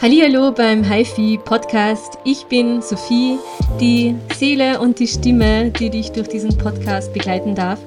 [0.00, 2.18] Hallo beim HiFi Podcast.
[2.24, 3.38] Ich bin Sophie,
[3.80, 7.80] die Seele und die Stimme, die dich durch diesen Podcast begleiten darf.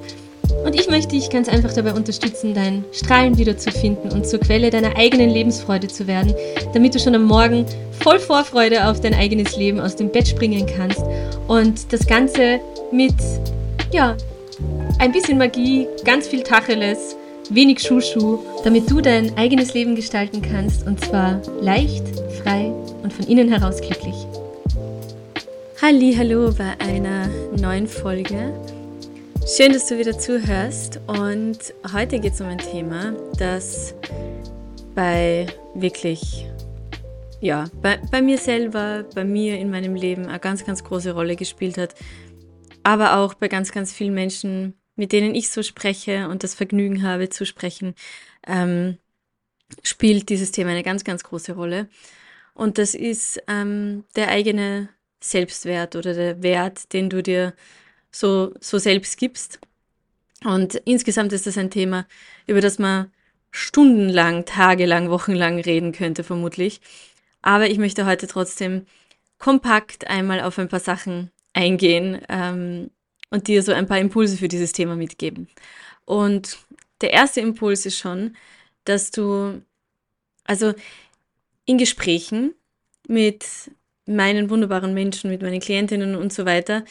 [0.64, 4.96] Und ich möchte dich ganz einfach dabei unterstützen, dein Strahlen wiederzufinden und zur Quelle deiner
[4.96, 6.34] eigenen Lebensfreude zu werden,
[6.74, 7.64] damit du schon am Morgen
[8.00, 11.02] voll Vorfreude auf dein eigenes Leben aus dem Bett springen kannst
[11.48, 13.14] und das Ganze mit,
[13.90, 14.16] ja,
[14.98, 17.16] ein bisschen Magie, ganz viel Tacheles
[17.50, 22.04] wenig Schuschu, damit du dein eigenes Leben gestalten kannst und zwar leicht,
[22.42, 24.14] frei und von innen heraus glücklich.
[25.80, 27.28] Halli, hallo bei einer
[27.60, 28.52] neuen Folge.
[29.46, 31.58] Schön, dass du wieder zuhörst und
[31.92, 33.94] heute geht es um ein Thema, das
[34.94, 36.46] bei wirklich
[37.42, 41.34] ja, bei, bei mir selber, bei mir in meinem Leben eine ganz, ganz große Rolle
[41.34, 41.94] gespielt hat,
[42.84, 47.02] aber auch bei ganz, ganz vielen Menschen, mit denen ich so spreche und das Vergnügen
[47.02, 47.94] habe zu sprechen,
[48.46, 48.98] ähm,
[49.82, 51.88] spielt dieses Thema eine ganz, ganz große Rolle.
[52.54, 54.88] Und das ist ähm, der eigene
[55.20, 57.54] Selbstwert oder der Wert, den du dir
[58.10, 59.60] so, so selbst gibst.
[60.44, 62.06] Und insgesamt ist das ein Thema,
[62.46, 63.10] über das man
[63.50, 66.80] stundenlang, tagelang, wochenlang reden könnte, vermutlich.
[67.42, 68.86] Aber ich möchte heute trotzdem
[69.38, 72.90] kompakt einmal auf ein paar Sachen eingehen, ähm,
[73.32, 75.48] und dir so ein paar Impulse für dieses Thema mitgeben.
[76.04, 76.58] Und
[77.00, 78.36] der erste Impuls ist schon,
[78.84, 79.62] dass du,
[80.44, 80.74] also
[81.64, 82.54] in Gesprächen
[83.08, 83.46] mit
[84.06, 86.84] meinen wunderbaren Menschen, mit meinen Klientinnen und so weiter,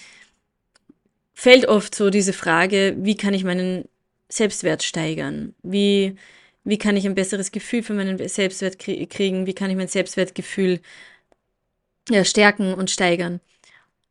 [1.33, 3.87] fällt oft so diese Frage, wie kann ich meinen
[4.27, 5.53] Selbstwert steigern?
[5.61, 6.15] Wie,
[6.63, 9.45] wie kann ich ein besseres Gefühl für meinen Selbstwert kriegen?
[9.45, 10.79] Wie kann ich mein Selbstwertgefühl
[12.09, 13.41] ja, stärken und steigern?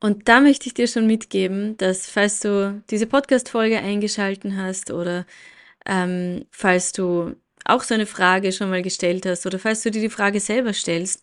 [0.01, 5.27] Und da möchte ich dir schon mitgeben, dass falls du diese Podcast-Folge eingeschalten hast oder
[5.87, 10.01] ähm, falls du auch so eine Frage schon mal gestellt hast oder falls du dir
[10.01, 11.23] die Frage selber stellst,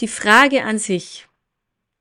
[0.00, 1.28] die Frage an sich,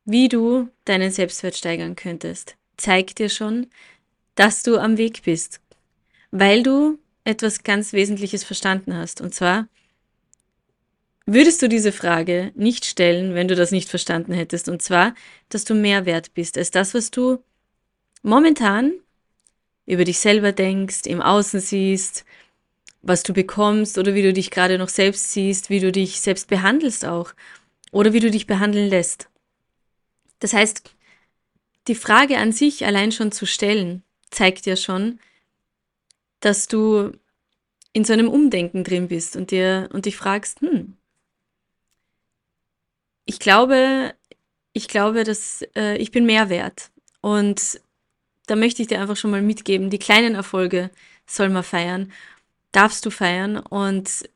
[0.05, 3.67] wie du deinen Selbstwert steigern könntest, zeigt dir schon,
[4.35, 5.59] dass du am Weg bist,
[6.31, 9.21] weil du etwas ganz Wesentliches verstanden hast.
[9.21, 9.67] Und zwar,
[11.33, 14.69] würdest du diese Frage nicht stellen, wenn du das nicht verstanden hättest.
[14.69, 15.13] Und zwar,
[15.49, 17.43] dass du mehr wert bist als das, was du
[18.23, 18.93] momentan
[19.85, 22.25] über dich selber denkst, im Außen siehst,
[23.01, 26.47] was du bekommst oder wie du dich gerade noch selbst siehst, wie du dich selbst
[26.47, 27.33] behandelst auch
[27.91, 29.27] oder wie du dich behandeln lässt.
[30.39, 30.93] Das heißt,
[31.87, 35.19] die Frage an sich allein schon zu stellen, zeigt ja schon,
[36.39, 37.11] dass du
[37.93, 40.95] in so einem Umdenken drin bist und dir und dich fragst, hm,
[43.31, 44.13] ich glaube,
[44.73, 46.91] ich glaube, dass äh, ich bin mehr wert.
[47.21, 47.79] Und
[48.47, 50.91] da möchte ich dir einfach schon mal mitgeben, die kleinen Erfolge
[51.25, 52.11] soll man feiern,
[52.73, 53.55] darfst du feiern.
[53.55, 54.29] Und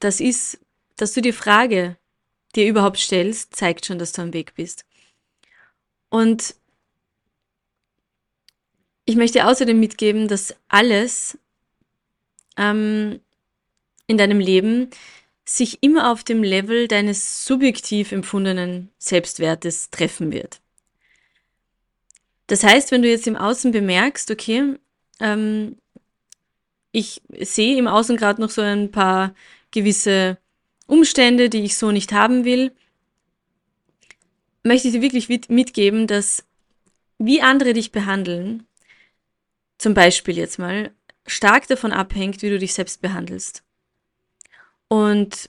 [0.00, 0.58] das ist,
[0.96, 1.96] dass du die Frage
[2.56, 4.84] dir überhaupt stellst, zeigt schon, dass du am Weg bist.
[6.08, 6.56] Und
[9.04, 11.38] ich möchte außerdem mitgeben, dass alles
[12.56, 13.20] ähm,
[14.08, 14.90] in deinem Leben
[15.56, 20.60] sich immer auf dem Level deines subjektiv empfundenen Selbstwertes treffen wird.
[22.46, 24.76] Das heißt, wenn du jetzt im Außen bemerkst, okay,
[25.18, 25.76] ähm,
[26.92, 29.34] ich sehe im Außen gerade noch so ein paar
[29.72, 30.38] gewisse
[30.86, 32.72] Umstände, die ich so nicht haben will,
[34.62, 36.44] möchte ich dir wirklich mitgeben, dass
[37.18, 38.66] wie andere dich behandeln,
[39.78, 40.92] zum Beispiel jetzt mal,
[41.26, 43.64] stark davon abhängt, wie du dich selbst behandelst.
[44.90, 45.48] Und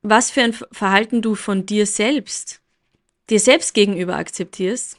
[0.00, 2.62] was für ein Verhalten du von dir selbst,
[3.28, 4.98] dir selbst gegenüber akzeptierst,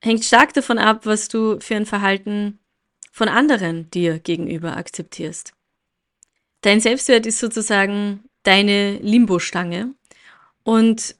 [0.00, 2.58] hängt stark davon ab, was du für ein Verhalten
[3.12, 5.52] von anderen dir gegenüber akzeptierst.
[6.62, 9.94] Dein Selbstwert ist sozusagen deine Limbostange
[10.64, 11.14] und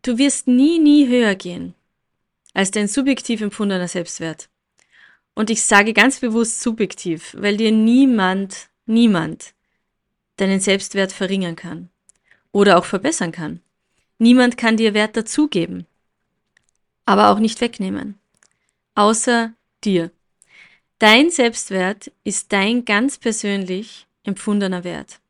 [0.00, 1.74] du wirst nie, nie höher gehen
[2.54, 4.48] als dein subjektiv empfundener Selbstwert.
[5.34, 9.52] Und ich sage ganz bewusst subjektiv, weil dir niemand, niemand
[10.36, 11.88] deinen Selbstwert verringern kann
[12.52, 13.60] oder auch verbessern kann.
[14.18, 15.86] Niemand kann dir Wert dazugeben,
[17.04, 18.18] aber auch nicht wegnehmen,
[18.94, 19.52] außer
[19.84, 20.10] dir.
[20.98, 25.20] Dein Selbstwert ist dein ganz persönlich empfundener Wert.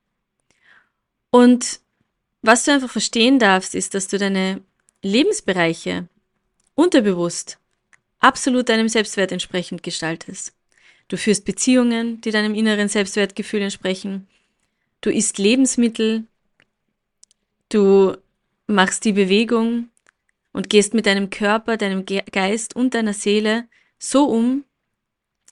[1.31, 1.81] Und
[2.43, 4.63] was du einfach verstehen darfst, ist, dass du deine
[5.03, 6.09] Lebensbereiche
[6.75, 7.59] unterbewusst
[8.21, 10.53] absolut deinem Selbstwert entsprechend gestaltest.
[11.09, 14.29] Du führst Beziehungen, die deinem inneren Selbstwertgefühl entsprechen
[15.07, 16.25] du isst Lebensmittel,
[17.69, 18.17] du
[18.67, 19.89] machst die Bewegung
[20.53, 23.69] und gehst mit deinem Körper, deinem Geist und deiner Seele
[24.01, 24.65] so um,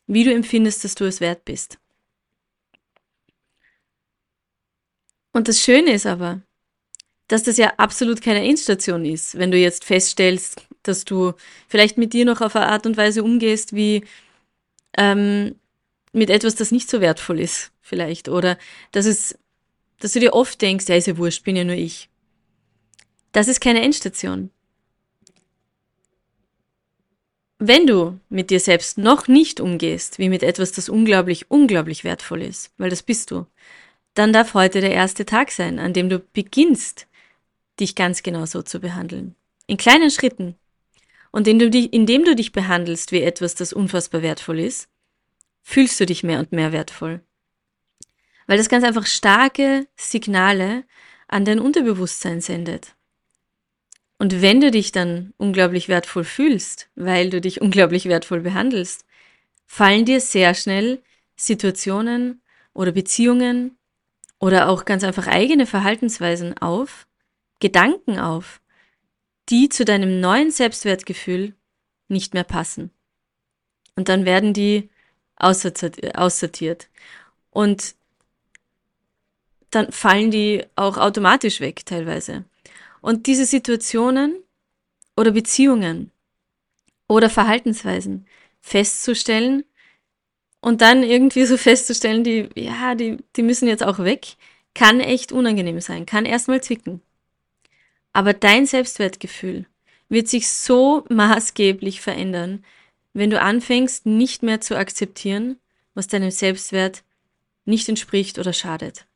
[0.08, 1.78] wie du empfindest, dass du es wert bist.
[5.32, 6.42] Und das Schöne ist aber,
[7.28, 11.32] dass das ja absolut keine Endstation ist, wenn du jetzt feststellst, dass du
[11.68, 14.04] vielleicht mit dir noch auf eine Art und Weise umgehst, wie
[14.96, 15.54] ähm,
[16.12, 18.28] mit etwas, das nicht so wertvoll ist, vielleicht.
[18.28, 18.58] Oder
[18.92, 19.38] dass es,
[20.00, 22.08] dass du dir oft denkst, ja, ist ja wurscht, bin ja nur ich.
[23.32, 24.50] Das ist keine Endstation.
[27.58, 32.42] Wenn du mit dir selbst noch nicht umgehst, wie mit etwas, das unglaublich, unglaublich wertvoll
[32.42, 33.46] ist, weil das bist du,
[34.14, 37.06] dann darf heute der erste Tag sein, an dem du beginnst,
[37.80, 39.34] dich ganz genau so zu behandeln.
[39.66, 40.56] In kleinen Schritten.
[41.32, 44.88] Und indem du, dich, indem du dich behandelst wie etwas, das unfassbar wertvoll ist,
[45.62, 47.22] fühlst du dich mehr und mehr wertvoll.
[48.46, 50.84] Weil das ganz einfach starke Signale
[51.28, 52.94] an dein Unterbewusstsein sendet.
[54.18, 59.04] Und wenn du dich dann unglaublich wertvoll fühlst, weil du dich unglaublich wertvoll behandelst,
[59.66, 61.02] fallen dir sehr schnell
[61.36, 62.42] Situationen
[62.74, 63.76] oder Beziehungen
[64.38, 67.06] oder auch ganz einfach eigene Verhaltensweisen auf,
[67.60, 68.60] Gedanken auf,
[69.48, 71.54] die zu deinem neuen Selbstwertgefühl
[72.08, 72.90] nicht mehr passen.
[73.96, 74.90] Und dann werden die
[75.36, 76.88] aussortiert.
[77.50, 77.94] Und
[79.74, 82.44] dann fallen die auch automatisch weg teilweise.
[83.00, 84.36] Und diese Situationen
[85.16, 86.10] oder Beziehungen
[87.08, 88.26] oder Verhaltensweisen
[88.60, 89.64] festzustellen
[90.60, 94.36] und dann irgendwie so festzustellen, die, ja, die, die müssen jetzt auch weg,
[94.74, 97.00] kann echt unangenehm sein, kann erstmal zwicken.
[98.12, 99.66] Aber dein Selbstwertgefühl
[100.08, 102.64] wird sich so maßgeblich verändern,
[103.12, 105.58] wenn du anfängst, nicht mehr zu akzeptieren,
[105.94, 107.04] was deinem Selbstwert
[107.64, 109.06] nicht entspricht oder schadet.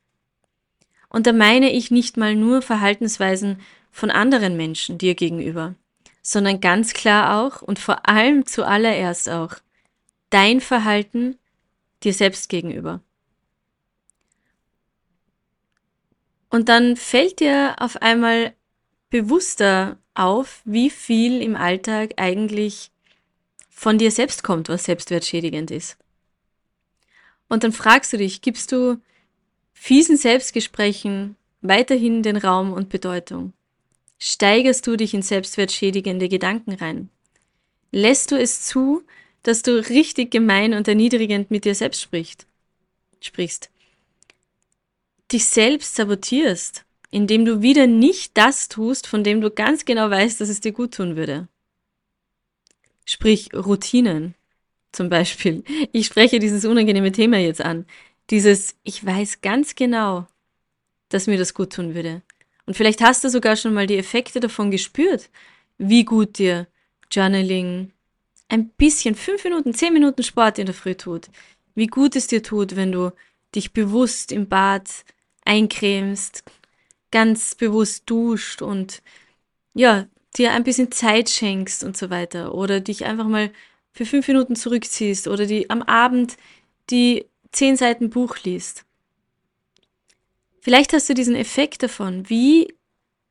[1.09, 3.59] Und da meine ich nicht mal nur Verhaltensweisen
[3.91, 5.75] von anderen Menschen dir gegenüber,
[6.21, 9.55] sondern ganz klar auch und vor allem zuallererst auch
[10.29, 11.37] dein Verhalten
[12.03, 13.01] dir selbst gegenüber.
[16.49, 18.53] Und dann fällt dir auf einmal
[19.09, 22.91] bewusster auf, wie viel im Alltag eigentlich
[23.69, 25.97] von dir selbst kommt, was selbstwertschädigend ist.
[27.47, 28.99] Und dann fragst du dich, gibst du
[29.79, 33.53] fiesen Selbstgesprächen weiterhin den Raum und Bedeutung?
[34.17, 37.09] Steigerst du dich in selbstwertschädigende Gedanken rein?
[37.91, 39.03] Lässt du es zu,
[39.43, 42.45] dass du richtig gemein und erniedrigend mit dir selbst sprichst?
[43.21, 43.69] sprichst?
[45.31, 50.39] Dich selbst sabotierst indem du wieder nicht das tust, von dem du ganz genau weißt,
[50.41, 51.47] dass es dir gut tun würde.
[53.05, 54.35] Sprich Routinen
[54.91, 55.63] zum Beispiel.
[55.91, 57.85] Ich spreche dieses unangenehme Thema jetzt an.
[58.29, 60.27] Dieses, ich weiß ganz genau,
[61.09, 62.21] dass mir das gut tun würde.
[62.65, 65.29] Und vielleicht hast du sogar schon mal die Effekte davon gespürt,
[65.77, 66.67] wie gut dir
[67.11, 67.91] Journaling,
[68.47, 71.29] ein bisschen, fünf Minuten, zehn Minuten Sport in der Früh tut.
[71.75, 73.11] Wie gut es dir tut, wenn du
[73.55, 74.89] dich bewusst im Bad
[75.45, 76.43] eincremst,
[77.11, 79.01] ganz bewusst duscht und
[79.73, 83.51] ja, dir ein bisschen Zeit schenkst und so weiter oder dich einfach mal
[83.91, 86.37] für fünf Minuten zurückziehst oder die am Abend
[86.89, 88.85] die zehn Seiten Buch liest.
[90.61, 92.73] Vielleicht hast du diesen Effekt davon, wie,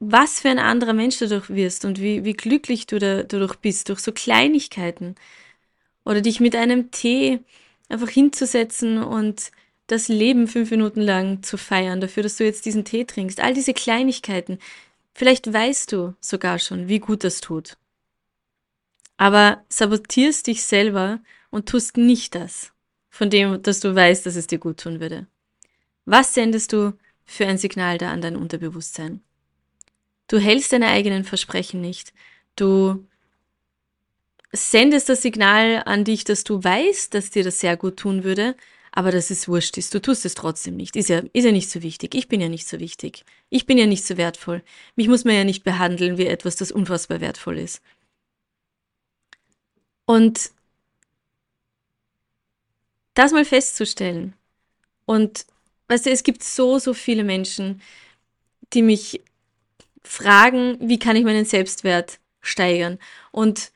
[0.00, 3.88] was für ein anderer Mensch dadurch wirst und wie, wie glücklich du da, dadurch bist,
[3.88, 5.14] durch so Kleinigkeiten.
[6.04, 7.40] Oder dich mit einem Tee
[7.88, 9.50] einfach hinzusetzen und
[9.88, 13.40] das Leben fünf Minuten lang zu feiern, dafür, dass du jetzt diesen Tee trinkst.
[13.40, 14.58] All diese Kleinigkeiten.
[15.14, 17.76] Vielleicht weißt du sogar schon, wie gut das tut.
[19.16, 21.20] Aber sabotierst dich selber
[21.50, 22.72] und tust nicht das,
[23.18, 25.26] von dem, dass du weißt, dass es dir gut tun würde.
[26.04, 29.22] Was sendest du für ein Signal da an dein Unterbewusstsein?
[30.28, 32.12] Du hältst deine eigenen Versprechen nicht.
[32.54, 33.04] Du
[34.52, 38.54] sendest das Signal an dich, dass du weißt, dass dir das sehr gut tun würde,
[38.92, 39.92] aber das ist wurscht ist.
[39.92, 40.94] Du tust es trotzdem nicht.
[40.94, 42.14] Ist ja, ist ja nicht so wichtig.
[42.14, 43.24] Ich bin ja nicht so wichtig.
[43.50, 44.62] Ich bin ja nicht so wertvoll.
[44.94, 47.82] Mich muss man ja nicht behandeln wie etwas, das unfassbar wertvoll ist.
[50.04, 50.52] Und
[53.18, 54.34] das mal festzustellen.
[55.04, 55.44] Und
[55.88, 57.82] weißt du, es gibt so, so viele Menschen,
[58.72, 59.22] die mich
[60.04, 62.98] fragen, wie kann ich meinen Selbstwert steigern?
[63.32, 63.72] Und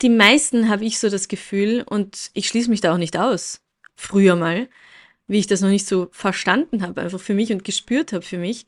[0.00, 3.60] die meisten habe ich so das Gefühl, und ich schließe mich da auch nicht aus,
[3.96, 4.68] früher mal,
[5.26, 8.38] wie ich das noch nicht so verstanden habe, einfach für mich und gespürt habe für
[8.38, 8.64] mich,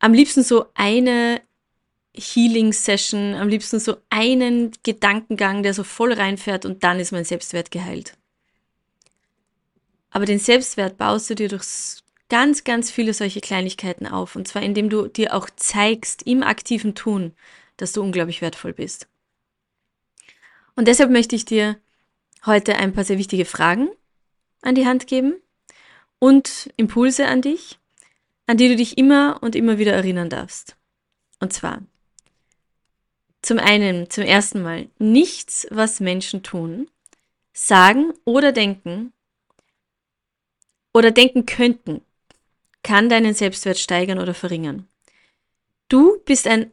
[0.00, 1.40] am liebsten so eine
[2.14, 7.70] Healing-Session, am liebsten so einen Gedankengang, der so voll reinfährt und dann ist mein Selbstwert
[7.70, 8.16] geheilt.
[10.10, 14.36] Aber den Selbstwert baust du dir durch ganz, ganz viele solche Kleinigkeiten auf.
[14.36, 17.32] Und zwar indem du dir auch zeigst im aktiven Tun,
[17.76, 19.08] dass du unglaublich wertvoll bist.
[20.76, 21.78] Und deshalb möchte ich dir
[22.46, 23.88] heute ein paar sehr wichtige Fragen
[24.62, 25.34] an die Hand geben
[26.18, 27.78] und Impulse an dich,
[28.46, 30.76] an die du dich immer und immer wieder erinnern darfst.
[31.40, 31.82] Und zwar,
[33.42, 36.88] zum einen, zum ersten Mal, nichts, was Menschen tun,
[37.52, 39.12] sagen oder denken
[40.94, 42.00] oder denken könnten,
[42.82, 44.88] kann deinen Selbstwert steigern oder verringern.
[45.88, 46.72] Du bist ein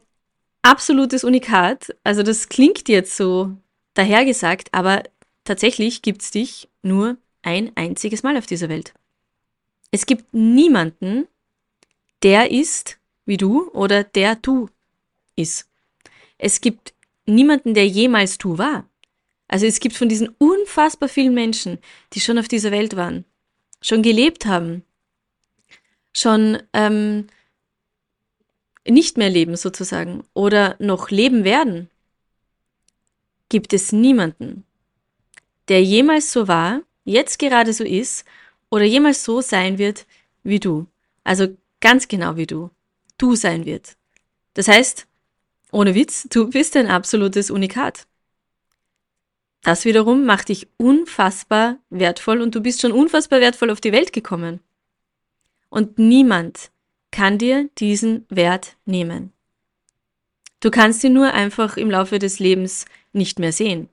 [0.62, 1.94] absolutes Unikat.
[2.04, 3.56] Also das klingt jetzt so
[3.94, 5.02] dahergesagt, aber
[5.44, 8.94] tatsächlich gibt es dich nur ein einziges Mal auf dieser Welt.
[9.90, 11.26] Es gibt niemanden,
[12.22, 14.68] der ist wie du oder der du
[15.36, 15.69] ist.
[16.40, 16.94] Es gibt
[17.26, 18.88] niemanden, der jemals du war.
[19.46, 21.78] Also es gibt von diesen unfassbar vielen Menschen,
[22.12, 23.24] die schon auf dieser Welt waren,
[23.82, 24.82] schon gelebt haben,
[26.12, 27.26] schon ähm,
[28.88, 31.90] nicht mehr leben sozusagen oder noch leben werden,
[33.48, 34.64] gibt es niemanden,
[35.68, 38.24] der jemals so war, jetzt gerade so ist
[38.70, 40.06] oder jemals so sein wird
[40.42, 40.86] wie du.
[41.22, 41.48] Also
[41.80, 42.70] ganz genau wie du.
[43.18, 43.96] Du sein wird.
[44.54, 45.06] Das heißt,
[45.72, 48.06] ohne Witz, du bist ein absolutes Unikat.
[49.62, 54.12] Das wiederum macht dich unfassbar wertvoll und du bist schon unfassbar wertvoll auf die Welt
[54.12, 54.60] gekommen.
[55.68, 56.70] Und niemand
[57.10, 59.32] kann dir diesen Wert nehmen.
[60.60, 63.88] Du kannst ihn nur einfach im Laufe des Lebens nicht mehr sehen.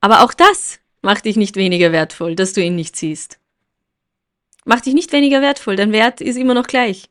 [0.00, 3.38] Aber auch das macht dich nicht weniger wertvoll, dass du ihn nicht siehst.
[4.64, 7.10] Macht dich nicht weniger wertvoll, dein Wert ist immer noch gleich.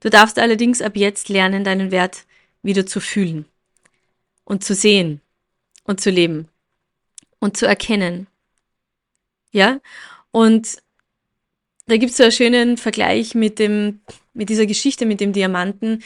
[0.00, 2.26] Du darfst allerdings ab jetzt lernen, deinen Wert
[2.64, 3.44] wieder zu fühlen
[4.44, 5.20] und zu sehen
[5.84, 6.48] und zu leben
[7.38, 8.26] und zu erkennen.
[9.52, 9.80] Ja?
[10.32, 10.78] Und
[11.86, 14.00] da gibt es so einen schönen Vergleich mit dem,
[14.32, 16.02] mit dieser Geschichte mit dem Diamanten,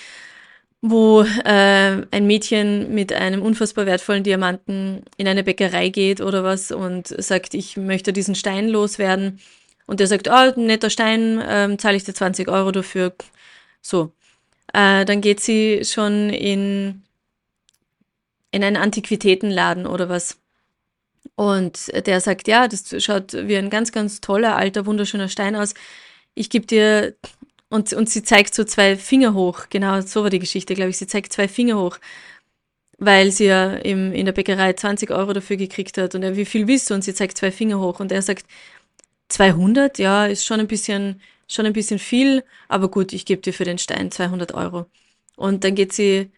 [0.80, 6.70] wo äh, ein Mädchen mit einem unfassbar wertvollen Diamanten in eine Bäckerei geht oder was
[6.70, 9.40] und sagt, ich möchte diesen Stein loswerden.
[9.86, 13.14] Und der sagt, oh, netter Stein, ähm, zahle ich dir 20 Euro dafür.
[13.80, 14.12] So.
[14.72, 17.02] Äh, dann geht sie schon in,
[18.50, 20.38] in einen Antiquitätenladen oder was.
[21.34, 25.74] Und der sagt, ja, das schaut wie ein ganz, ganz toller, alter, wunderschöner Stein aus.
[26.34, 27.14] Ich gebe dir,
[27.70, 29.66] und, und sie zeigt so zwei Finger hoch.
[29.70, 30.98] Genau, so war die Geschichte, glaube ich.
[30.98, 31.98] Sie zeigt zwei Finger hoch,
[32.98, 36.14] weil sie ja im, in der Bäckerei 20 Euro dafür gekriegt hat.
[36.14, 36.94] Und er, wie viel willst du?
[36.94, 38.00] Und sie zeigt zwei Finger hoch.
[38.00, 38.46] Und er sagt,
[39.28, 43.52] 200, ja, ist schon ein bisschen, schon ein bisschen viel, aber gut, ich gebe dir
[43.52, 44.86] für den Stein 200 Euro.
[45.36, 46.30] Und dann geht sie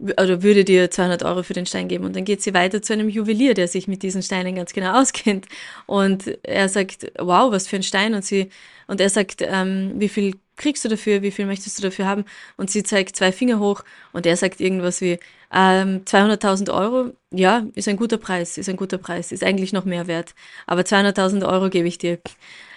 [0.00, 2.04] oder würde dir 200 Euro für den Stein geben.
[2.04, 4.92] Und dann geht sie weiter zu einem Juwelier, der sich mit diesen Steinen ganz genau
[5.00, 5.46] auskennt.
[5.86, 8.14] Und er sagt, wow, was für ein Stein.
[8.14, 8.50] Und sie,
[8.86, 12.24] und er sagt, ähm, wie viel kriegst du dafür, wie viel möchtest du dafür haben?
[12.56, 15.18] Und sie zeigt zwei Finger hoch und er sagt irgendwas wie,
[15.52, 19.84] ähm, 200.000 Euro, ja, ist ein guter Preis, ist ein guter Preis, ist eigentlich noch
[19.84, 20.34] mehr wert.
[20.66, 22.18] Aber 200.000 Euro gebe ich dir.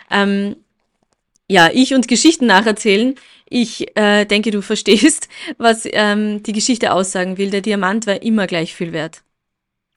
[0.09, 0.55] Ähm,
[1.51, 3.15] ja, ich und Geschichten nacherzählen.
[3.45, 5.27] Ich äh, denke, du verstehst,
[5.57, 7.49] was ähm, die Geschichte aussagen will.
[7.49, 9.21] Der Diamant war immer gleich viel wert.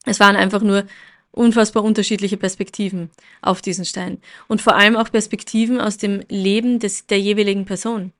[0.05, 0.83] Es waren einfach nur
[1.31, 3.09] unfassbar unterschiedliche Perspektiven
[3.41, 4.21] auf diesen Stein.
[4.47, 8.11] Und vor allem auch Perspektiven aus dem Leben des, der jeweiligen Person.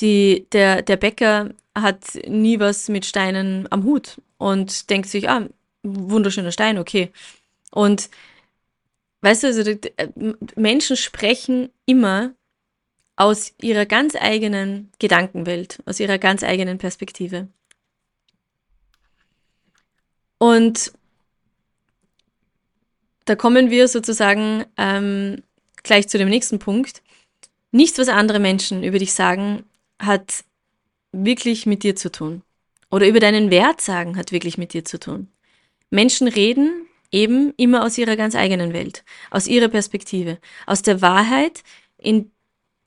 [0.00, 5.46] Die, der, der Bäcker hat nie was mit Steinen am Hut und denkt sich, ah,
[5.84, 7.10] wunderschöner Stein, okay.
[7.70, 8.10] Und
[9.22, 9.78] weißt du, also äh,
[10.56, 12.34] Menschen sprechen immer
[13.16, 17.48] aus ihrer ganz eigenen Gedankenwelt, aus ihrer ganz eigenen Perspektive.
[20.38, 20.92] Und
[23.24, 25.42] da kommen wir sozusagen ähm,
[25.82, 27.02] gleich zu dem nächsten Punkt.
[27.72, 29.64] Nichts, was andere Menschen über dich sagen,
[29.98, 30.44] hat
[31.12, 32.42] wirklich mit dir zu tun.
[32.90, 35.28] Oder über deinen Wert sagen, hat wirklich mit dir zu tun.
[35.90, 41.62] Menschen reden eben immer aus ihrer ganz eigenen Welt, aus ihrer Perspektive, aus der Wahrheit,
[41.98, 42.30] in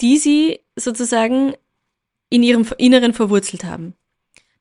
[0.01, 1.53] die sie sozusagen
[2.29, 3.93] in ihrem Inneren verwurzelt haben.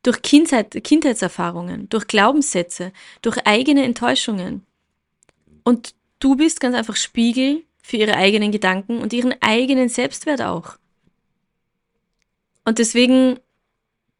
[0.02, 4.64] Durch Kindheit, Kindheitserfahrungen, durch Glaubenssätze, durch eigene Enttäuschungen.
[5.64, 10.76] Und du bist ganz einfach Spiegel für ihre eigenen Gedanken und ihren eigenen Selbstwert auch.
[12.64, 13.38] Und deswegen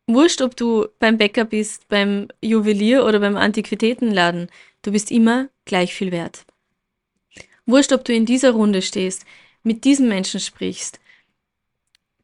[0.07, 4.49] wurscht, ob du beim Bäcker bist, beim Juwelier oder beim Antiquitätenladen,
[4.88, 6.47] du bist immer gleich viel wert.
[7.66, 9.26] Wurscht, ob du in dieser Runde stehst,
[9.62, 10.99] mit diesem Menschen sprichst,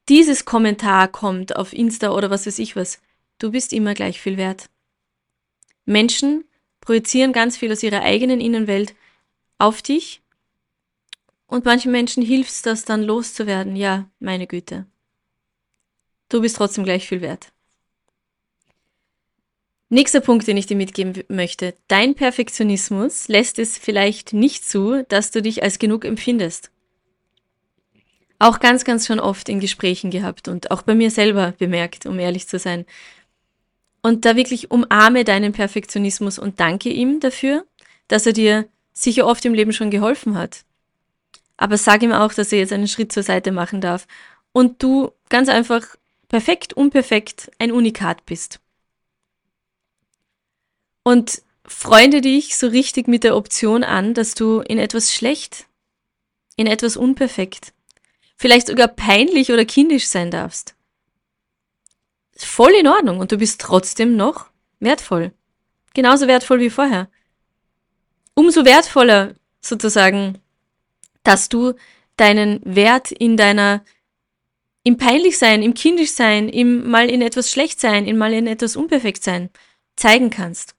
[0.09, 3.03] dieses Kommentar kommt auf Insta oder was weiß ich was,
[3.37, 4.71] du bist immer gleich viel wert.
[5.85, 6.45] Menschen
[6.81, 8.95] projizieren ganz viel aus ihrer eigenen Innenwelt
[9.59, 10.23] auf dich
[11.47, 13.77] und manchen Menschen hilft es, das dann loszuwerden.
[13.77, 14.87] Ja, meine Güte.
[16.31, 17.54] Du bist trotzdem gleich viel wert.
[19.91, 21.75] Nächster Punkt, den ich dir mitgeben möchte.
[21.89, 26.71] Dein Perfektionismus lässt es vielleicht nicht zu, dass du dich als genug empfindest.
[28.39, 32.19] auch ganz, ganz schon oft in Gesprächen gehabt und auch bei mir selber bemerkt, um
[32.19, 32.85] ehrlich zu sein.
[34.03, 37.65] Und da wirklich umarme deinen Perfektionismus und danke ihm dafür,
[38.09, 40.65] dass er dir sicher oft im Leben schon geholfen hat.
[41.57, 44.07] Aber sag ihm auch, dass er jetzt einen Schritt zur Seite machen darf
[44.53, 45.83] und du ganz einfach
[46.29, 48.61] perfekt, unperfekt ein Unikat bist.
[51.05, 55.67] Und freunde dich so richtig mit der Option an, dass du in etwas schlecht,
[56.57, 57.73] in etwas unperfekt,
[58.37, 60.75] vielleicht sogar peinlich oder kindisch sein darfst.
[62.37, 64.47] Voll in Ordnung und du bist trotzdem noch
[64.81, 65.33] wertvoll.
[65.95, 67.09] Genauso wertvoll wie vorher.
[68.35, 70.39] Umso wertvoller sozusagen,
[71.23, 71.75] dass du
[72.17, 73.85] deinen Wert in deiner
[74.83, 79.23] im Peinlichsein, im Kindischsein, im mal in etwas schlecht sein, in mal in etwas unperfekt
[79.25, 79.51] sein
[79.97, 80.74] zeigen kannst.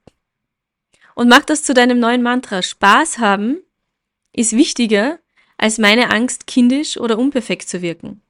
[1.16, 2.62] Und mach das zu deinem neuen Mantra.
[2.62, 3.62] Spaß haben
[4.34, 5.18] ist wichtiger
[5.56, 8.20] als meine Angst, kindisch oder unperfekt zu wirken.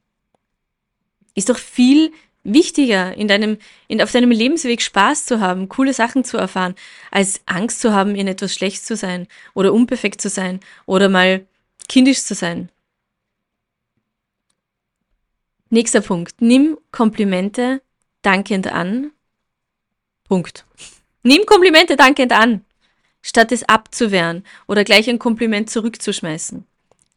[1.35, 2.13] Ist doch viel
[2.45, 3.57] wichtiger, in deinem,
[3.89, 6.75] in, auf deinem Lebensweg Spaß zu haben, coole Sachen zu erfahren,
[7.11, 11.45] als Angst zu haben, in etwas schlecht zu sein oder unperfekt zu sein oder mal
[11.89, 12.69] kindisch zu sein.
[15.69, 16.41] Nächster Punkt.
[16.41, 17.81] Nimm Komplimente
[18.21, 19.11] dankend an.
[20.23, 20.65] Punkt.
[21.23, 22.63] Nimm Komplimente dankend an,
[23.27, 26.65] statt es abzuwehren oder gleich ein Kompliment zurückzuschmeißen.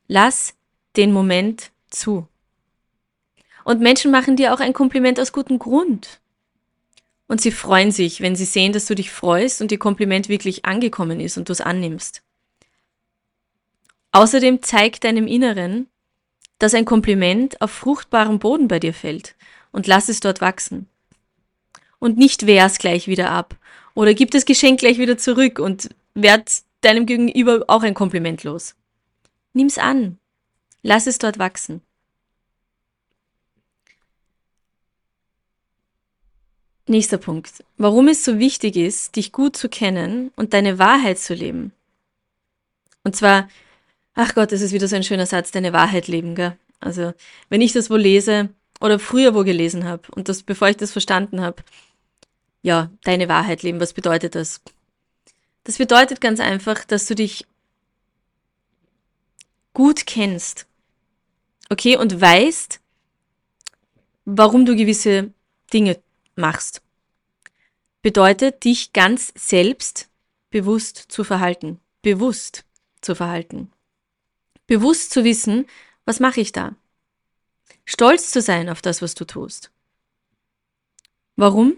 [0.09, 0.55] Lass
[0.97, 2.27] den Moment zu.
[3.63, 6.21] Und Menschen machen dir auch ein Kompliment aus gutem Grund.
[7.29, 10.65] Und sie freuen sich, wenn sie sehen, dass du dich freust und ihr Kompliment wirklich
[10.65, 12.23] angekommen ist und du es annimmst.
[14.11, 15.87] Außerdem zeig deinem Inneren,
[16.59, 19.37] dass ein Kompliment auf fruchtbarem Boden bei dir fällt
[19.71, 20.89] und lass es dort wachsen.
[22.01, 23.57] Und nicht wehr's gleich wieder ab
[23.95, 28.75] oder gib das Geschenk gleich wieder zurück und werd deinem Gegenüber auch ein Kompliment los.
[29.53, 30.19] Nimm's an.
[30.83, 31.83] Lass es dort wachsen.
[36.87, 37.65] Nächster Punkt.
[37.77, 41.73] Warum es so wichtig ist, dich gut zu kennen und deine Wahrheit zu leben.
[43.05, 43.49] Und zwar,
[44.15, 46.57] ach Gott, das ist wieder so ein schöner Satz, deine Wahrheit leben, gell?
[46.81, 47.13] Also,
[47.49, 48.49] wenn ich das wo lese
[48.81, 51.63] oder früher wo gelesen habe und das, bevor ich das verstanden habe,
[52.63, 54.61] ja, deine Wahrheit leben, was bedeutet das?
[55.65, 57.47] Das bedeutet ganz einfach, dass du dich
[59.73, 60.67] gut kennst.
[61.69, 62.81] Okay, und weißt,
[64.25, 65.33] warum du gewisse
[65.73, 66.01] Dinge
[66.35, 66.83] machst.
[68.03, 70.09] Bedeutet, dich ganz selbst
[70.51, 71.81] bewusst zu verhalten.
[72.03, 72.65] Bewusst
[73.03, 73.71] zu verhalten.
[74.67, 75.67] Bewusst zu wissen,
[76.05, 76.75] was mache ich da?
[77.85, 79.71] Stolz zu sein auf das, was du tust.
[81.37, 81.77] Warum?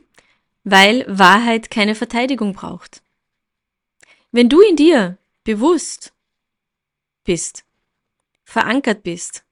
[0.65, 3.03] Weil Wahrheit keine Verteidigung braucht.
[4.33, 6.15] Wenn du in dir bewusst
[7.25, 7.65] bist,
[8.45, 9.45] verankert bist,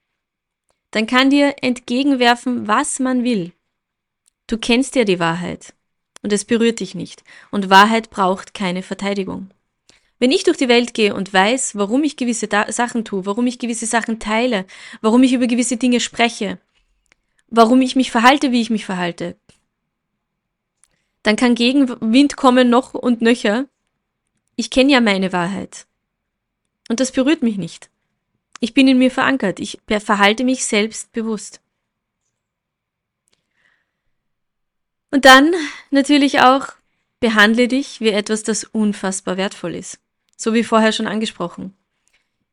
[0.90, 3.52] dann kann dir entgegenwerfen, was man will.
[4.46, 5.74] Du kennst ja die Wahrheit
[6.22, 7.22] und es berührt dich nicht.
[7.50, 9.50] Und Wahrheit braucht keine Verteidigung.
[10.18, 13.46] Wenn ich durch die Welt gehe und weiß, warum ich gewisse da Sachen tue, warum
[13.46, 14.66] ich gewisse Sachen teile,
[15.00, 16.58] warum ich über gewisse Dinge spreche,
[17.48, 19.36] warum ich mich verhalte, wie ich mich verhalte,
[21.22, 23.66] dann kann Gegenwind kommen noch und nöcher.
[24.60, 25.86] Ich kenne ja meine Wahrheit.
[26.90, 27.88] Und das berührt mich nicht.
[28.60, 29.58] Ich bin in mir verankert.
[29.58, 31.62] Ich verhalte mich selbstbewusst.
[35.10, 35.54] Und dann
[35.90, 36.74] natürlich auch
[37.20, 39.98] behandle dich wie etwas, das unfassbar wertvoll ist.
[40.36, 41.74] So wie vorher schon angesprochen.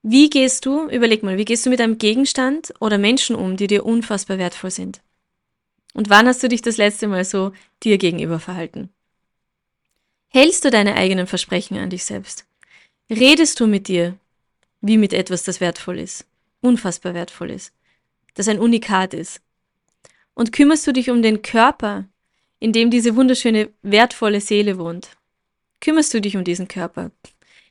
[0.01, 3.67] Wie gehst du, überleg mal, wie gehst du mit einem Gegenstand oder Menschen um, die
[3.67, 5.01] dir unfassbar wertvoll sind?
[5.93, 7.51] Und wann hast du dich das letzte Mal so
[7.83, 8.93] dir gegenüber verhalten?
[10.29, 12.45] Hältst du deine eigenen Versprechen an dich selbst?
[13.09, 14.17] Redest du mit dir
[14.81, 16.25] wie mit etwas, das wertvoll ist,
[16.61, 17.73] unfassbar wertvoll ist,
[18.35, 19.41] das ein Unikat ist.
[20.33, 22.05] Und kümmerst du dich um den Körper,
[22.59, 25.09] in dem diese wunderschöne, wertvolle Seele wohnt?
[25.79, 27.11] Kümmerst du dich um diesen Körper?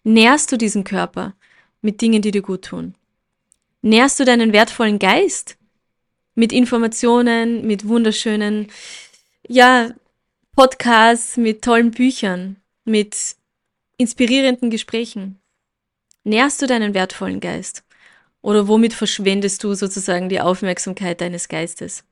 [0.03, 1.35] Nährst du diesen Körper
[1.81, 2.95] mit Dingen, die dir gut tun?
[3.83, 5.57] Nährst du deinen wertvollen Geist
[6.35, 8.69] mit Informationen, mit wunderschönen,
[9.47, 9.91] ja,
[10.57, 13.37] Podcasts, mit tollen Büchern, mit
[13.99, 15.39] inspirierenden Gesprächen?
[16.25, 17.85] Nährst du deinen wertvollen Geist?
[18.41, 22.05] Oder womit verschwendest du sozusagen die Aufmerksamkeit deines Geistes?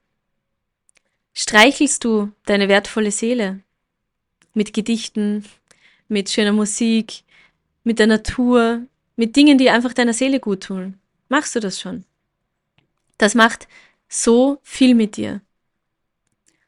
[1.33, 3.61] Streichelst du deine wertvolle Seele
[4.53, 5.47] mit Gedichten,
[6.09, 7.23] mit schöner Musik,
[7.83, 8.83] mit der Natur,
[9.17, 10.99] mit Dingen, die einfach deiner Seele gut tun?
[11.31, 12.05] Machst du das schon?
[13.17, 13.69] Das macht
[14.07, 15.41] so viel mit dir.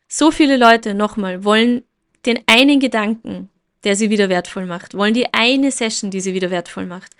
[0.08, 1.82] So viele Leute, nochmal, wollen
[2.24, 3.50] den einen Gedanken,
[3.84, 7.12] der sie wieder wertvoll macht, wollen die eine Session, die sie wieder wertvoll macht.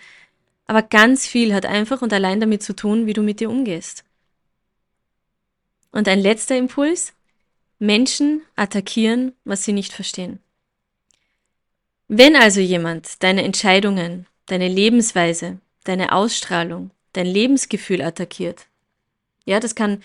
[0.65, 4.03] Aber ganz viel hat einfach und allein damit zu tun, wie du mit dir umgehst.
[5.91, 7.13] Und ein letzter Impuls.
[7.79, 10.39] Menschen attackieren, was sie nicht verstehen.
[12.07, 18.65] Wenn also jemand deine Entscheidungen, deine Lebensweise, deine Ausstrahlung, dein Lebensgefühl attackiert,
[19.45, 20.03] ja, das kann,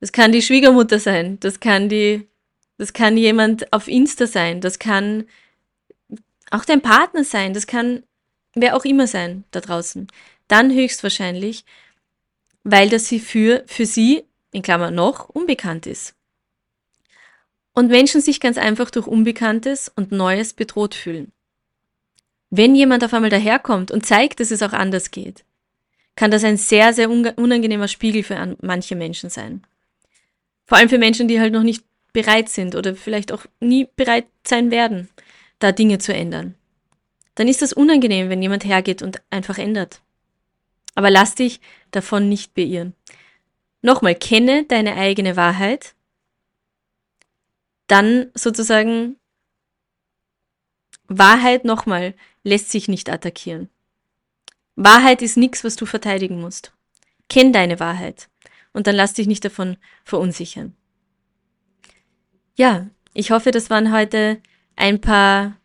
[0.00, 2.28] das kann die Schwiegermutter sein, das kann die,
[2.76, 5.26] das kann jemand auf Insta sein, das kann
[6.50, 8.02] auch dein Partner sein, das kann
[8.54, 10.08] wer auch immer sein da draußen,
[10.46, 11.64] dann höchstwahrscheinlich,
[12.64, 16.14] weil das sie für, für sie, in Klammer noch, unbekannt ist.
[17.74, 21.32] Und Menschen sich ganz einfach durch Unbekanntes und Neues bedroht fühlen.
[22.50, 25.44] Wenn jemand auf einmal daherkommt und zeigt, dass es auch anders geht,
[26.16, 29.62] kann das ein sehr, sehr unangenehmer Spiegel für manche Menschen sein.
[30.68, 34.26] Vor allem für Menschen, die halt noch nicht bereit sind oder vielleicht auch nie bereit
[34.46, 35.08] sein werden,
[35.58, 36.54] da Dinge zu ändern.
[37.34, 40.02] Dann ist das unangenehm, wenn jemand hergeht und einfach ändert.
[40.94, 42.94] Aber lass dich davon nicht beirren.
[43.80, 45.94] Nochmal, kenne deine eigene Wahrheit.
[47.86, 49.16] Dann sozusagen
[51.06, 53.70] Wahrheit nochmal lässt sich nicht attackieren.
[54.76, 56.72] Wahrheit ist nichts, was du verteidigen musst.
[57.28, 58.28] Kenn deine Wahrheit
[58.78, 60.72] und dann lass dich nicht davon verunsichern.
[62.54, 64.40] Ja, ich hoffe, das waren heute
[64.76, 65.56] ein paar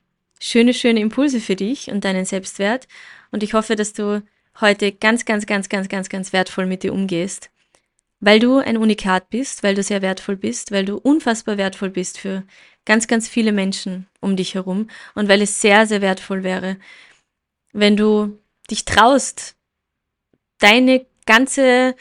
[0.41, 2.87] schöne, schöne Impulse für dich und deinen Selbstwert
[3.29, 4.23] und ich hoffe, dass du
[4.59, 7.51] heute ganz, ganz, ganz, ganz, ganz, ganz wertvoll mit dir umgehst,
[8.19, 12.17] weil du ein Unikat bist, weil du sehr wertvoll bist, weil du unfassbar wertvoll bist
[12.17, 12.43] für
[12.83, 16.77] ganz, ganz viele Menschen um dich herum und weil es sehr, sehr wertvoll wäre,
[17.73, 18.39] wenn du
[18.71, 19.55] dich traust,
[20.57, 21.95] deine ganze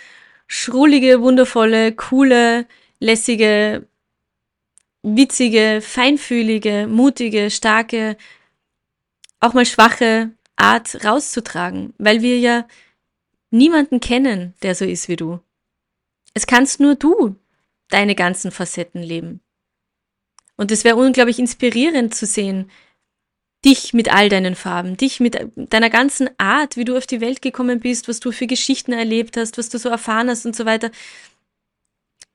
[0.53, 2.67] schrullige, wundervolle, coole,
[3.01, 3.89] lässige,
[5.03, 8.19] witzige, feinfühlige, mutige, starke,
[9.41, 12.69] auch mal schwache Art rauszutragen, weil wir ja
[13.51, 15.41] niemanden kennen, der so ist wie du.
[16.35, 17.35] Es kannst nur du
[17.89, 19.41] deine ganzen Facetten leben.
[20.57, 22.71] Und es wäre unglaublich inspirierend zu sehen,
[23.65, 27.43] dich mit all deinen Farben, dich mit deiner ganzen Art, wie du auf die Welt
[27.43, 30.65] gekommen bist, was du für Geschichten erlebt hast, was du so erfahren hast und so
[30.65, 30.91] weiter.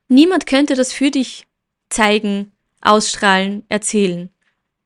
[0.08, 1.46] Niemand könnte das für dich
[1.90, 4.30] zeigen, ausstrahlen, erzählen.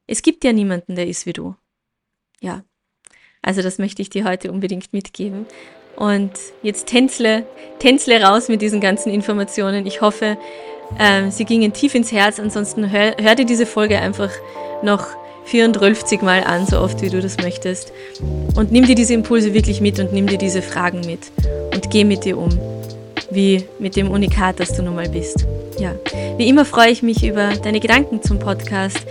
[0.07, 1.55] Es gibt ja niemanden, der ist wie du.
[2.39, 2.63] Ja.
[3.43, 5.45] Also das möchte ich dir heute unbedingt mitgeben.
[5.95, 6.31] Und
[6.63, 7.45] jetzt tänzle,
[7.79, 9.85] tänzle raus mit diesen ganzen Informationen.
[9.85, 10.37] Ich hoffe,
[10.97, 12.39] äh, sie gingen tief ins Herz.
[12.39, 14.31] Ansonsten hör, hör dir diese Folge einfach
[14.83, 15.05] noch
[15.45, 17.91] 34 Mal an, so oft wie du das möchtest.
[18.55, 21.19] Und nimm dir diese Impulse wirklich mit und nimm dir diese Fragen mit.
[21.73, 22.49] Und geh mit dir um,
[23.29, 25.45] wie mit dem Unikat, das du nun mal bist.
[25.79, 25.95] Ja,
[26.37, 29.05] wie immer freue ich mich über deine Gedanken zum Podcast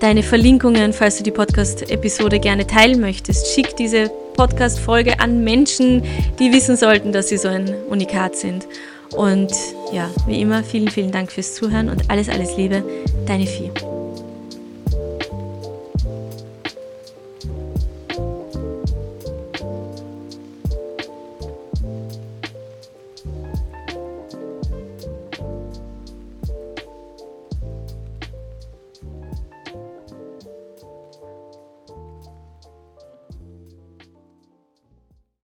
[0.00, 3.54] deine Verlinkungen, falls du die Podcast-Episode gerne teilen möchtest.
[3.54, 6.02] Schick diese Podcast-Folge an Menschen,
[6.38, 8.66] die wissen sollten, dass sie so ein Unikat sind.
[9.16, 9.52] Und
[9.92, 12.82] ja, wie immer, vielen, vielen Dank fürs Zuhören und alles, alles Liebe,
[13.26, 13.70] deine Vieh.